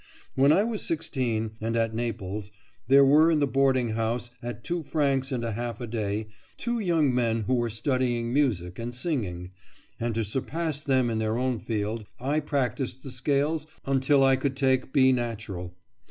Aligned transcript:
When 0.33 0.51
I 0.51 0.63
was 0.63 0.81
sixteen, 0.81 1.51
and 1.61 1.77
at 1.77 1.93
Naples, 1.93 2.49
there 2.87 3.05
were 3.05 3.29
in 3.29 3.39
the 3.39 3.45
boarding 3.45 3.89
house, 3.89 4.31
at 4.41 4.63
two 4.63 4.81
francs 4.81 5.31
and 5.31 5.43
a 5.43 5.51
half 5.51 5.79
a 5.79 5.85
day, 5.85 6.25
two 6.57 6.79
young 6.79 7.13
men 7.13 7.41
who 7.43 7.53
were 7.53 7.69
studying 7.69 8.33
music 8.33 8.79
and 8.79 8.95
singing, 8.95 9.51
and 9.99 10.15
to 10.15 10.23
surpass 10.23 10.81
them 10.81 11.11
in 11.11 11.19
their 11.19 11.37
own 11.37 11.59
field 11.59 12.07
I 12.19 12.39
practised 12.39 13.03
the 13.03 13.11
scales 13.11 13.67
until 13.85 14.23
I 14.23 14.37
could 14.37 14.55
take 14.55 14.91
B 14.91 15.11
natural. 15.11 15.77